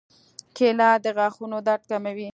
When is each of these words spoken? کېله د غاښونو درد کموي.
کېله 0.55 0.89
د 1.03 1.05
غاښونو 1.17 1.57
درد 1.67 1.83
کموي. 1.91 2.29